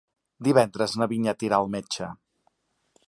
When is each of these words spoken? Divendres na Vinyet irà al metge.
Divendres 0.47 0.95
na 1.01 1.07
Vinyet 1.11 1.45
irà 1.49 1.59
al 1.61 1.69
metge. 1.77 2.09